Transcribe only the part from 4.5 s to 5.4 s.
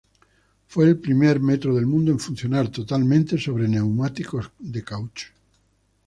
de caucho.